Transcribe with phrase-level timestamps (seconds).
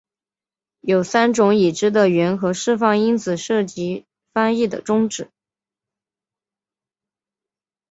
[0.79, 5.29] 有三种已知的原核释放因子涉及翻译的终止。